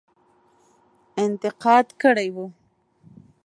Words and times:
انتقاد 1.23 1.87
کړی 2.01 2.27
وو. 2.35 2.45